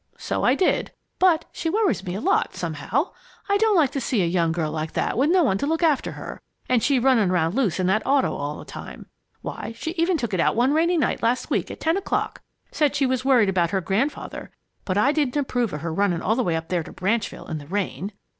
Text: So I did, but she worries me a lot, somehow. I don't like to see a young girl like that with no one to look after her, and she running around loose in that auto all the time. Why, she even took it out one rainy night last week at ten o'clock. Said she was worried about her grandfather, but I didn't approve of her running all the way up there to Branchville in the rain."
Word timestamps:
So 0.17 0.43
I 0.43 0.55
did, 0.55 0.91
but 1.19 1.45
she 1.51 1.69
worries 1.69 2.03
me 2.03 2.15
a 2.15 2.21
lot, 2.21 2.55
somehow. 2.55 3.11
I 3.47 3.57
don't 3.57 3.75
like 3.75 3.91
to 3.91 4.01
see 4.01 4.23
a 4.23 4.25
young 4.25 4.51
girl 4.51 4.71
like 4.71 4.93
that 4.93 5.15
with 5.15 5.29
no 5.29 5.43
one 5.43 5.59
to 5.59 5.67
look 5.67 5.83
after 5.83 6.13
her, 6.13 6.41
and 6.67 6.81
she 6.81 6.97
running 6.97 7.29
around 7.29 7.53
loose 7.53 7.79
in 7.79 7.85
that 7.85 8.01
auto 8.03 8.33
all 8.35 8.57
the 8.57 8.65
time. 8.65 9.05
Why, 9.43 9.75
she 9.77 9.91
even 9.97 10.17
took 10.17 10.33
it 10.33 10.39
out 10.39 10.55
one 10.55 10.73
rainy 10.73 10.97
night 10.97 11.21
last 11.21 11.51
week 11.51 11.69
at 11.69 11.79
ten 11.79 11.97
o'clock. 11.97 12.41
Said 12.71 12.95
she 12.95 13.05
was 13.05 13.23
worried 13.23 13.47
about 13.49 13.69
her 13.69 13.79
grandfather, 13.79 14.49
but 14.85 14.97
I 14.97 15.11
didn't 15.11 15.37
approve 15.37 15.71
of 15.71 15.81
her 15.81 15.93
running 15.93 16.23
all 16.23 16.35
the 16.35 16.41
way 16.43 16.55
up 16.55 16.69
there 16.69 16.81
to 16.81 16.91
Branchville 16.91 17.45
in 17.45 17.59
the 17.59 17.67
rain." 17.67 18.11